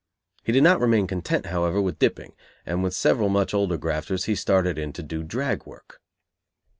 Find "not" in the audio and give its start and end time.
0.63-0.79